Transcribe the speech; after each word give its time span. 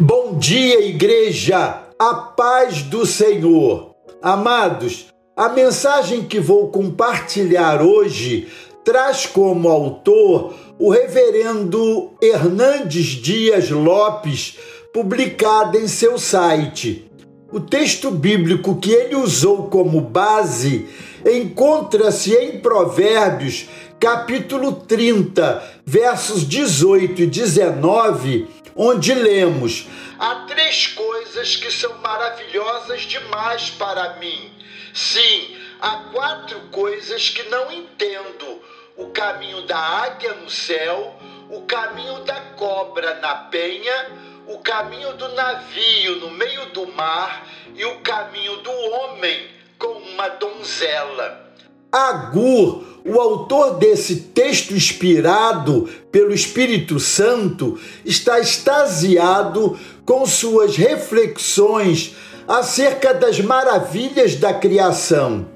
Bom 0.00 0.38
dia, 0.38 0.86
igreja! 0.86 1.82
A 1.98 2.14
paz 2.14 2.82
do 2.82 3.04
Senhor. 3.04 3.96
Amados, 4.22 5.06
a 5.36 5.48
mensagem 5.48 6.22
que 6.22 6.38
vou 6.38 6.68
compartilhar 6.68 7.82
hoje 7.82 8.46
traz 8.84 9.26
como 9.26 9.68
autor 9.68 10.54
o 10.78 10.88
reverendo 10.88 12.12
Hernandes 12.22 13.06
Dias 13.06 13.70
Lopes, 13.70 14.56
publicada 14.94 15.76
em 15.76 15.88
seu 15.88 16.16
site. 16.16 17.10
O 17.50 17.58
texto 17.58 18.12
bíblico 18.12 18.76
que 18.76 18.92
ele 18.92 19.16
usou 19.16 19.64
como 19.64 20.00
base 20.00 20.86
encontra-se 21.26 22.32
em 22.36 22.60
Provérbios, 22.60 23.68
capítulo 23.98 24.74
30, 24.74 25.60
versos 25.84 26.46
18 26.46 27.22
e 27.22 27.26
19 27.26 28.58
onde 28.78 29.12
lemos: 29.12 29.86
Há 30.18 30.46
três 30.46 30.86
coisas 30.86 31.56
que 31.56 31.70
são 31.70 31.98
maravilhosas 31.98 33.02
demais 33.02 33.70
para 33.70 34.14
mim. 34.14 34.52
Sim, 34.94 35.58
há 35.80 35.96
quatro 36.12 36.60
coisas 36.70 37.28
que 37.28 37.42
não 37.44 37.72
entendo: 37.72 38.62
o 38.96 39.08
caminho 39.08 39.62
da 39.62 39.78
águia 39.78 40.32
no 40.34 40.48
céu, 40.48 41.18
o 41.50 41.62
caminho 41.62 42.20
da 42.20 42.40
cobra 42.56 43.16
na 43.16 43.34
penha, 43.34 44.10
o 44.46 44.58
caminho 44.60 45.12
do 45.14 45.28
navio 45.30 46.16
no 46.16 46.30
meio 46.30 46.66
do 46.66 46.86
mar 46.92 47.46
e 47.74 47.84
o 47.84 48.00
caminho 48.00 48.56
do 48.58 48.72
homem 48.72 49.50
com 49.78 49.88
uma 49.88 50.28
donzela. 50.28 51.47
Agur, 51.90 52.84
o 53.04 53.18
autor 53.18 53.78
desse 53.78 54.16
texto 54.16 54.74
inspirado 54.74 55.88
pelo 56.12 56.34
Espírito 56.34 57.00
Santo, 57.00 57.78
está 58.04 58.38
extasiado 58.38 59.78
com 60.04 60.26
suas 60.26 60.76
reflexões 60.76 62.14
acerca 62.46 63.14
das 63.14 63.40
maravilhas 63.40 64.34
da 64.34 64.52
criação. 64.52 65.46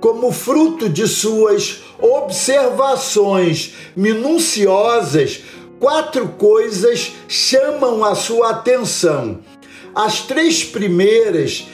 Como 0.00 0.30
fruto 0.30 0.88
de 0.88 1.08
suas 1.08 1.82
observações 1.98 3.74
minuciosas, 3.96 5.40
quatro 5.80 6.28
coisas 6.38 7.12
chamam 7.26 8.04
a 8.04 8.14
sua 8.14 8.50
atenção. 8.50 9.40
As 9.94 10.20
três 10.20 10.62
primeiras, 10.62 11.66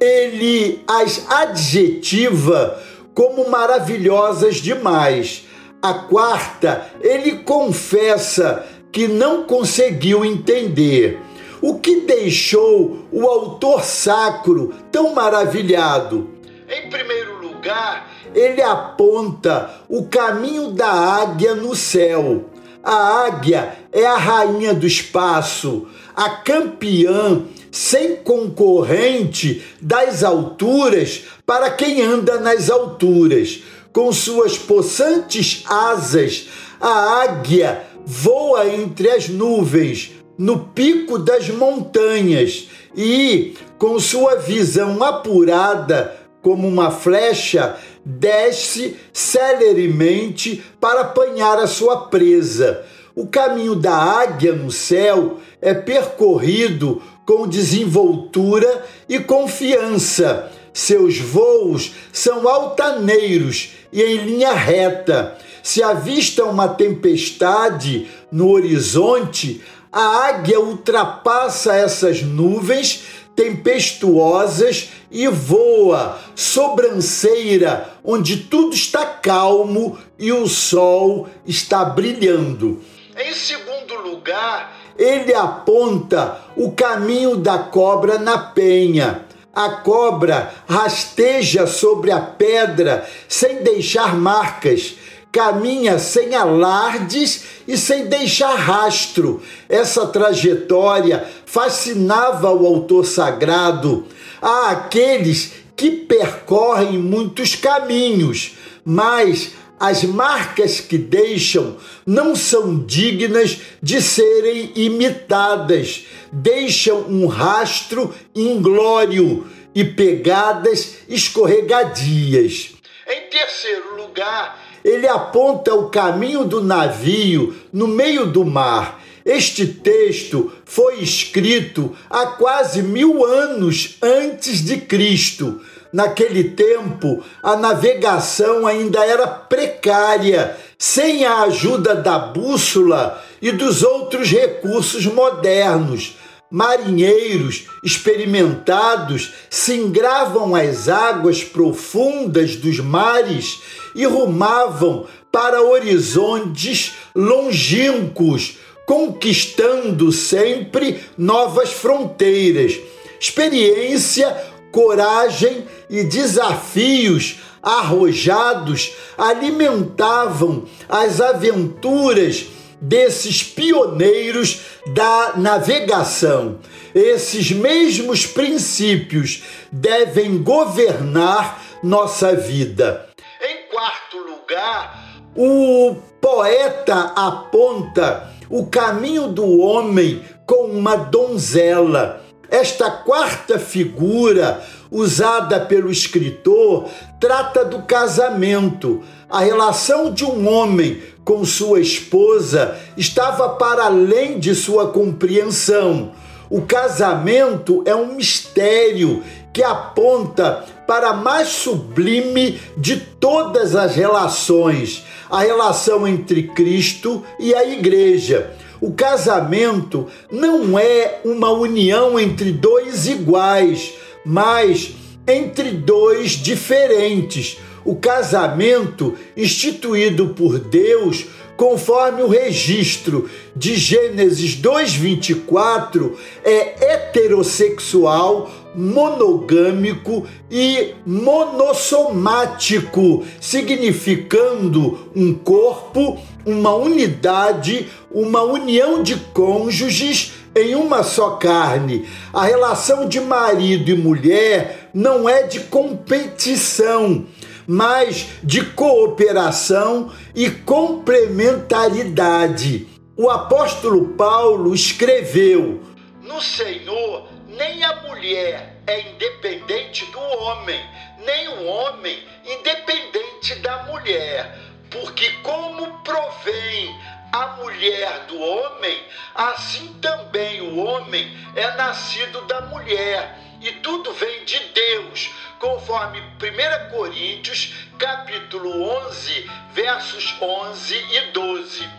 ele 0.00 0.82
as 0.86 1.30
adjetiva 1.30 2.82
como 3.18 3.50
maravilhosas 3.50 4.58
demais. 4.58 5.44
A 5.82 5.92
quarta, 5.92 6.86
ele 7.00 7.38
confessa 7.38 8.64
que 8.92 9.08
não 9.08 9.42
conseguiu 9.42 10.24
entender. 10.24 11.20
O 11.60 11.80
que 11.80 12.02
deixou 12.02 13.08
o 13.10 13.26
autor 13.26 13.82
sacro 13.82 14.72
tão 14.92 15.16
maravilhado? 15.16 16.30
Em 16.68 16.88
primeiro 16.88 17.44
lugar, 17.44 18.08
ele 18.32 18.62
aponta 18.62 19.68
o 19.88 20.04
caminho 20.04 20.70
da 20.70 20.88
águia 20.88 21.56
no 21.56 21.74
céu. 21.74 22.44
A 22.84 23.24
águia 23.26 23.78
é 23.90 24.06
a 24.06 24.16
rainha 24.16 24.72
do 24.72 24.86
espaço, 24.86 25.88
a 26.14 26.30
campeã 26.30 27.42
sem 27.70 28.16
concorrente 28.16 29.62
das 29.80 30.24
alturas 30.24 31.24
para 31.46 31.70
quem 31.70 32.02
anda 32.02 32.40
nas 32.40 32.70
alturas. 32.70 33.62
Com 33.92 34.12
suas 34.12 34.58
possantes 34.58 35.64
asas, 35.66 36.48
a 36.80 37.22
águia 37.22 37.82
voa 38.04 38.66
entre 38.68 39.10
as 39.10 39.28
nuvens, 39.28 40.12
no 40.36 40.60
pico 40.68 41.18
das 41.18 41.48
montanhas, 41.48 42.68
e, 42.96 43.54
com 43.78 43.98
sua 43.98 44.36
visão 44.36 45.02
apurada 45.02 46.16
como 46.40 46.66
uma 46.66 46.90
flecha, 46.90 47.76
desce 48.04 48.96
celeremente 49.12 50.62
para 50.80 51.02
apanhar 51.02 51.58
a 51.58 51.66
sua 51.66 52.06
presa. 52.08 52.84
O 53.18 53.26
caminho 53.26 53.74
da 53.74 53.96
águia 53.96 54.52
no 54.52 54.70
céu 54.70 55.38
é 55.60 55.74
percorrido 55.74 57.02
com 57.26 57.48
desenvoltura 57.48 58.86
e 59.08 59.18
confiança. 59.18 60.52
Seus 60.72 61.18
voos 61.18 61.94
são 62.12 62.48
altaneiros 62.48 63.70
e 63.92 64.00
em 64.00 64.18
linha 64.18 64.52
reta. 64.52 65.36
Se 65.64 65.82
avista 65.82 66.44
uma 66.44 66.68
tempestade 66.68 68.06
no 68.30 68.50
horizonte, 68.50 69.64
a 69.90 70.28
águia 70.28 70.60
ultrapassa 70.60 71.74
essas 71.74 72.22
nuvens 72.22 73.02
tempestuosas 73.34 74.90
e 75.10 75.26
voa 75.26 76.20
sobranceira, 76.36 77.94
onde 78.04 78.36
tudo 78.36 78.76
está 78.76 79.04
calmo 79.04 79.98
e 80.16 80.30
o 80.30 80.46
sol 80.46 81.28
está 81.44 81.84
brilhando. 81.84 82.80
Em 83.20 83.34
segundo 83.34 83.96
lugar, 83.96 84.78
ele 84.96 85.34
aponta 85.34 86.40
o 86.56 86.70
caminho 86.70 87.36
da 87.36 87.58
cobra 87.58 88.16
na 88.16 88.38
penha. 88.38 89.24
A 89.52 89.70
cobra 89.70 90.54
rasteja 90.68 91.66
sobre 91.66 92.12
a 92.12 92.20
pedra 92.20 93.04
sem 93.26 93.56
deixar 93.64 94.14
marcas, 94.14 94.94
caminha 95.32 95.98
sem 95.98 96.32
alardes 96.32 97.44
e 97.66 97.76
sem 97.76 98.06
deixar 98.06 98.54
rastro. 98.54 99.42
Essa 99.68 100.06
trajetória 100.06 101.26
fascinava 101.44 102.52
o 102.52 102.64
autor 102.64 103.04
sagrado. 103.04 104.06
Há 104.40 104.70
aqueles 104.70 105.54
que 105.74 105.90
percorrem 105.90 106.98
muitos 106.98 107.56
caminhos, 107.56 108.56
mas 108.84 109.50
as 109.78 110.02
marcas 110.02 110.80
que 110.80 110.98
deixam 110.98 111.76
não 112.06 112.34
são 112.34 112.78
dignas 112.84 113.58
de 113.82 114.02
serem 114.02 114.72
imitadas, 114.74 116.06
deixam 116.32 117.02
um 117.08 117.26
rastro 117.26 118.14
inglório 118.34 119.46
e 119.74 119.84
pegadas 119.84 120.96
escorregadias. 121.08 122.70
Em 123.06 123.30
terceiro 123.30 123.96
lugar, 123.96 124.58
ele 124.84 125.06
aponta 125.06 125.74
o 125.74 125.88
caminho 125.88 126.44
do 126.44 126.62
navio 126.62 127.54
no 127.72 127.86
meio 127.86 128.26
do 128.26 128.44
mar. 128.44 129.02
Este 129.24 129.66
texto 129.66 130.50
foi 130.64 131.00
escrito 131.00 131.94
há 132.08 132.26
quase 132.26 132.82
mil 132.82 133.24
anos 133.24 133.96
antes 134.02 134.64
de 134.64 134.78
Cristo 134.78 135.60
Naquele 135.92 136.44
tempo, 136.44 137.24
a 137.42 137.56
navegação 137.56 138.66
ainda 138.66 139.04
era 139.04 139.26
precária, 139.26 140.56
sem 140.78 141.24
a 141.24 141.42
ajuda 141.42 141.94
da 141.94 142.18
bússola 142.18 143.22
e 143.40 143.50
dos 143.52 143.82
outros 143.82 144.30
recursos 144.30 145.06
modernos. 145.06 146.16
Marinheiros 146.50 147.66
experimentados 147.84 149.32
singravam 149.50 150.54
as 150.54 150.88
águas 150.88 151.44
profundas 151.44 152.56
dos 152.56 152.80
mares 152.80 153.60
e 153.94 154.06
rumavam 154.06 155.06
para 155.30 155.62
horizontes 155.62 156.94
longínquos, 157.14 158.56
conquistando 158.86 160.10
sempre 160.10 161.00
novas 161.18 161.70
fronteiras. 161.70 162.78
Experiência 163.20 164.34
coragem 164.70 165.66
e 165.88 166.04
desafios 166.04 167.40
arrojados 167.62 168.92
alimentavam 169.16 170.64
as 170.88 171.20
aventuras 171.20 172.46
desses 172.80 173.42
pioneiros 173.42 174.60
da 174.94 175.34
navegação. 175.36 176.58
Esses 176.94 177.50
mesmos 177.50 178.26
princípios 178.26 179.42
devem 179.70 180.42
governar 180.42 181.62
nossa 181.82 182.34
vida. 182.34 183.08
Em 183.40 183.68
quarto 183.68 184.18
lugar, 184.18 185.22
o 185.36 185.96
poeta 186.20 187.12
aponta 187.14 188.32
o 188.48 188.66
caminho 188.66 189.28
do 189.28 189.58
homem 189.58 190.22
com 190.46 190.64
uma 190.66 190.96
donzela 190.96 192.24
esta 192.50 192.90
quarta 192.90 193.58
figura, 193.58 194.62
usada 194.90 195.60
pelo 195.60 195.90
escritor, 195.90 196.88
trata 197.20 197.64
do 197.64 197.82
casamento. 197.82 199.02
A 199.28 199.40
relação 199.40 200.12
de 200.12 200.24
um 200.24 200.48
homem 200.48 201.02
com 201.24 201.44
sua 201.44 201.80
esposa 201.80 202.76
estava 202.96 203.50
para 203.50 203.84
além 203.84 204.38
de 204.38 204.54
sua 204.54 204.88
compreensão. 204.90 206.12
O 206.48 206.62
casamento 206.62 207.82
é 207.84 207.94
um 207.94 208.14
mistério 208.14 209.22
que 209.52 209.62
aponta 209.62 210.64
para 210.86 211.10
a 211.10 211.14
mais 211.14 211.48
sublime 211.48 212.58
de 212.78 212.96
todas 212.96 213.76
as 213.76 213.94
relações, 213.94 215.04
a 215.28 215.40
relação 215.40 216.08
entre 216.08 216.44
Cristo 216.44 217.22
e 217.38 217.54
a 217.54 217.68
Igreja. 217.68 218.50
O 218.80 218.92
casamento 218.92 220.06
não 220.30 220.78
é 220.78 221.20
uma 221.24 221.50
união 221.50 222.18
entre 222.18 222.52
dois 222.52 223.06
iguais, 223.06 223.94
mas 224.24 224.92
entre 225.26 225.70
dois 225.72 226.32
diferentes. 226.32 227.58
O 227.84 227.96
casamento 227.96 229.14
instituído 229.36 230.28
por 230.28 230.58
Deus 230.58 231.26
conforme 231.58 232.22
o 232.22 232.28
registro 232.28 233.28
de 233.54 233.74
Gênesis 233.74 234.54
2:24, 234.54 236.16
é 236.44 236.92
heterossexual, 236.94 238.48
monogâmico 238.74 240.26
e 240.50 240.94
monossomático, 241.06 243.24
significando 243.40 245.10
um 245.14 245.32
corpo, 245.34 246.18
uma 246.44 246.74
unidade, 246.74 247.88
uma 248.10 248.42
união 248.42 249.00
de 249.02 249.16
cônjuges 249.16 250.32
em 250.54 250.74
uma 250.74 251.02
só 251.02 251.36
carne. 251.36 252.06
A 252.32 252.44
relação 252.44 253.08
de 253.08 253.20
marido 253.20 253.90
e 253.90 253.94
mulher 253.94 254.90
não 254.94 255.28
é 255.28 255.42
de 255.42 255.60
competição 255.60 257.26
mas 257.70 258.28
de 258.42 258.64
cooperação 258.64 260.10
e 260.34 260.50
complementaridade. 260.50 262.88
O 263.14 263.28
apóstolo 263.28 264.14
Paulo 264.14 264.74
escreveu: 264.74 265.82
No 266.22 266.40
Senhor, 266.40 267.28
nem 267.58 267.82
a 267.82 267.96
mulher 267.96 268.76
é 268.86 269.00
independente 269.00 270.06
do 270.06 270.20
homem, 270.20 270.80
nem 271.18 271.48
o 271.48 271.66
homem 271.66 272.16
independente 272.44 273.56
da 273.56 273.82
mulher, 273.82 274.56
porque 274.88 275.28
como 275.42 276.00
provém 276.02 276.96
a 277.32 277.48
mulher 277.58 278.26
do 278.26 278.40
homem, 278.40 278.96
assim 279.34 279.92
também 280.00 280.62
o 280.62 280.78
homem 280.78 281.36
é 281.56 281.74
nascido 281.74 282.40
da 282.42 282.60
mulher, 282.62 283.36
e 283.60 283.72
tudo 283.72 284.12
vem 284.12 284.44
de 284.44 284.58
Deus 284.72 285.28
conforme 285.58 286.20
1 286.20 286.96
Coríntios, 286.96 287.74
capítulo 287.98 288.88
11, 289.08 289.50
versos 289.74 290.36
11 290.40 290.94
e 290.94 291.20
12. 291.32 291.90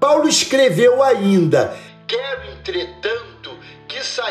Paulo 0.00 0.28
escreveu 0.28 1.04
ainda: 1.04 1.78
Quero, 2.06 2.50
entretanto, 2.50 3.03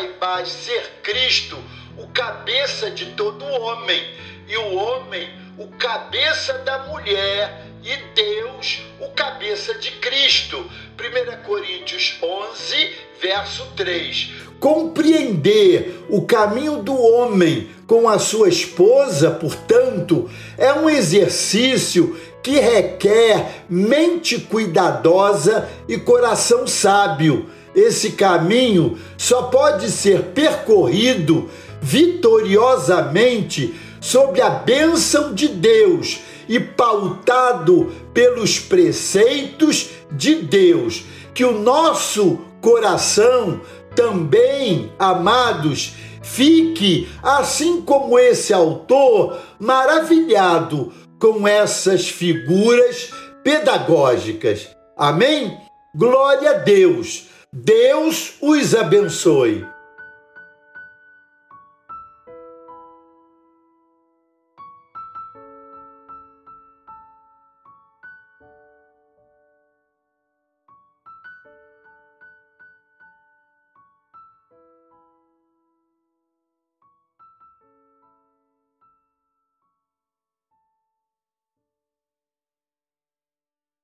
saibais 0.04 0.50
ser 0.50 1.00
Cristo 1.02 1.58
o 1.98 2.08
cabeça 2.08 2.90
de 2.90 3.06
todo 3.12 3.46
homem, 3.46 4.02
e 4.48 4.58
o 4.58 4.76
homem 4.76 5.30
o 5.58 5.68
cabeça 5.68 6.54
da 6.60 6.80
mulher, 6.88 7.68
e 7.84 7.96
Deus 8.16 8.82
o 9.00 9.10
cabeça 9.10 9.76
de 9.76 9.92
Cristo. 9.92 10.58
1 10.58 11.44
Coríntios 11.46 12.18
11, 12.22 12.92
verso 13.22 13.66
3. 13.76 14.32
Compreender 14.60 16.04
o 16.10 16.24
caminho 16.24 16.82
do 16.82 16.96
homem 16.96 17.70
com 17.86 18.10
a 18.10 18.18
sua 18.18 18.50
esposa, 18.50 19.30
portanto, 19.30 20.30
é 20.58 20.74
um 20.74 20.90
exercício 20.90 22.20
que 22.42 22.60
requer 22.60 23.66
mente 23.70 24.40
cuidadosa 24.40 25.70
e 25.88 25.98
coração 25.98 26.66
sábio. 26.66 27.50
Esse 27.76 28.12
caminho 28.12 28.98
só 29.18 29.44
pode 29.44 29.90
ser 29.90 30.22
percorrido 30.34 31.50
vitoriosamente 31.82 33.74
sob 34.00 34.40
a 34.42 34.50
bênção 34.50 35.34
de 35.34 35.48
Deus 35.48 36.20
e 36.48 36.60
pautado 36.60 37.92
pelos 38.14 38.60
preceitos 38.60 39.90
de 40.12 40.36
Deus. 40.36 41.04
Que 41.34 41.44
o 41.44 41.60
nosso 41.60 42.40
coração 42.62 43.62
também, 43.96 44.92
amados, 45.00 45.94
fique, 46.22 47.10
assim 47.22 47.82
como 47.82 48.18
esse 48.20 48.54
autor, 48.54 49.40
maravilhado 49.60 50.92
com 51.20 51.48
essas 51.48 52.08
figuras 52.08 53.12
pedagógicas. 53.44 54.70
Amém? 54.98 55.58
Glória 55.96 56.52
a 56.52 56.54
Deus. 56.54 57.28
Deus 57.56 58.34
os 58.42 58.74
abençoe. 58.74 59.64